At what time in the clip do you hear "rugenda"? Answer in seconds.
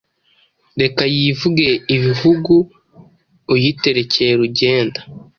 4.41-4.99